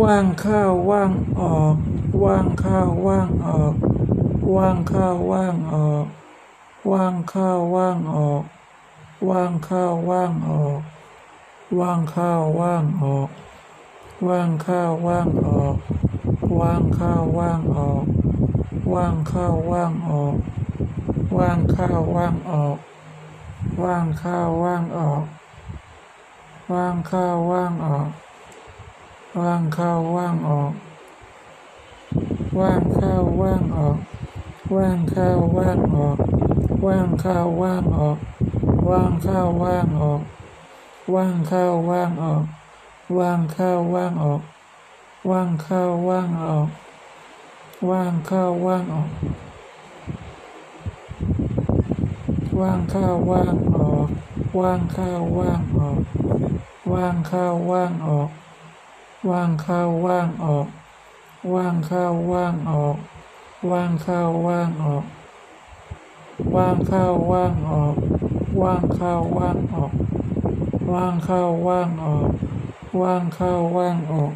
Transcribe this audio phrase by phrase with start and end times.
[0.00, 1.76] ว่างเข้าว่างออก
[2.24, 3.74] ว่างเข้าว่างออก
[4.56, 6.06] ว่างเข้าว่างออก
[6.90, 8.44] ว่างเข้าว่างออก
[9.30, 10.80] ว่างเข้าว่างออก
[11.80, 13.28] ว่างเข้าว่างออก
[14.28, 15.76] ว่างเข้าว่างออก
[16.60, 18.06] ว่างเข้าว่างออก
[18.94, 20.36] ว่างเข้าว่างออก
[21.38, 22.78] ว่างเข้าว่างออก
[23.82, 25.24] ว่างเข้าว่างออก
[26.72, 28.08] ว่างเข้าว่างออก
[29.40, 30.72] ว่างเข้าว่างออก
[32.58, 33.98] ว่างเข้าว่างออก
[34.76, 35.28] ว่างเข้า
[35.58, 36.18] ว่างออก
[36.86, 38.18] ว่างเข้าว่างออก
[38.88, 40.22] ว่างเข้าว่างออก
[41.14, 42.44] ว่างเข้าว่างออก
[43.18, 44.42] ว่างเข้าว่างออก
[45.30, 46.68] ว่างเข้าว่างออก
[47.90, 49.10] ว่างเข้าว่างออก
[52.60, 54.08] ว่างเข้าว่างออก
[54.60, 56.00] ว่างเข้าว่างออก
[56.92, 58.30] ว่างเข้าว่างออก
[59.30, 60.68] ว่างเข้าว่างออก
[61.54, 62.96] ว่างเข้าว่างออก
[63.70, 65.04] ว่างเข้าว่างออก
[66.56, 67.96] ว่างเข้าว่างออก
[68.62, 69.92] ว่างเข้าว่างออก
[70.92, 72.30] ว่างเข้าว่างออก
[73.02, 74.32] ว่างเข้าว่างออก